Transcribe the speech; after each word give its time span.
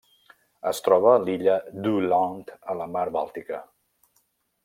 Es 0.69 0.79
troba 0.87 1.11
a 1.17 1.19
l'illa 1.25 1.57
d'Öland 1.83 2.49
a 2.73 2.79
la 2.81 2.87
Mar 2.97 3.07
Bàltica. 3.21 3.63